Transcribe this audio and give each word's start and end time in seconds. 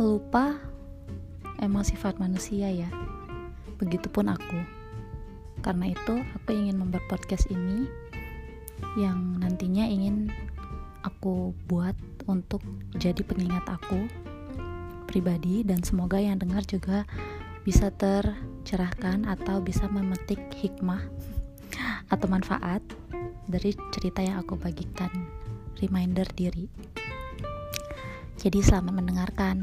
lupa? 0.00 0.56
Emang 1.60 1.84
sifat 1.84 2.16
manusia 2.16 2.72
ya? 2.72 2.88
Begitupun 3.76 4.32
aku. 4.32 4.60
Karena 5.60 5.92
itu 5.92 6.24
aku 6.32 6.56
ingin 6.56 6.80
membuat 6.80 7.04
podcast 7.12 7.44
ini 7.52 7.84
yang 8.96 9.36
nantinya 9.44 9.84
ingin 9.84 10.32
aku 11.04 11.52
buat 11.68 11.92
untuk 12.24 12.64
jadi 12.96 13.20
pengingat 13.20 13.68
aku 13.68 14.08
pribadi 15.04 15.60
dan 15.60 15.84
semoga 15.84 16.16
yang 16.16 16.40
dengar 16.40 16.64
juga 16.64 17.04
bisa 17.60 17.92
tercerahkan 17.92 19.28
atau 19.28 19.60
bisa 19.60 19.84
memetik 19.92 20.40
hikmah 20.56 21.04
atau 22.12 22.26
manfaat 22.30 22.80
dari 23.44 23.76
cerita 23.92 24.24
yang 24.24 24.40
aku 24.40 24.56
bagikan. 24.56 25.12
Reminder 25.76 26.28
diri 26.36 26.99
jadi 28.40 28.64
selamat 28.64 29.04
mendengarkan. 29.04 29.56